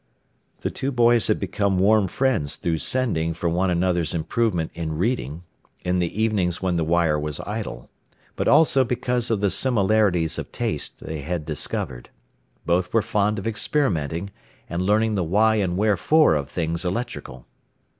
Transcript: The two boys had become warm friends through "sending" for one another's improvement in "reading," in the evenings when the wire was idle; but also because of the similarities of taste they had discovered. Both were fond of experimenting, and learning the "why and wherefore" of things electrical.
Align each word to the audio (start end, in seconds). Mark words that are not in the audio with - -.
The 0.61 0.71
two 0.71 0.91
boys 0.91 1.27
had 1.27 1.39
become 1.39 1.77
warm 1.77 2.07
friends 2.07 2.55
through 2.55 2.79
"sending" 2.79 3.35
for 3.35 3.47
one 3.49 3.69
another's 3.69 4.15
improvement 4.15 4.71
in 4.73 4.97
"reading," 4.97 5.43
in 5.85 5.99
the 5.99 6.09
evenings 6.19 6.59
when 6.59 6.75
the 6.75 6.83
wire 6.83 7.19
was 7.19 7.39
idle; 7.41 7.87
but 8.35 8.47
also 8.47 8.83
because 8.83 9.29
of 9.29 9.41
the 9.41 9.51
similarities 9.51 10.39
of 10.39 10.51
taste 10.51 11.05
they 11.05 11.19
had 11.19 11.45
discovered. 11.45 12.09
Both 12.65 12.91
were 12.95 13.03
fond 13.03 13.37
of 13.37 13.45
experimenting, 13.45 14.31
and 14.67 14.81
learning 14.81 15.13
the 15.13 15.23
"why 15.23 15.57
and 15.57 15.77
wherefore" 15.77 16.33
of 16.33 16.49
things 16.49 16.83
electrical. 16.83 17.45